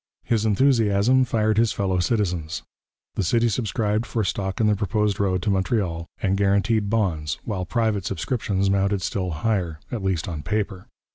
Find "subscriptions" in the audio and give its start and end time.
8.07-8.67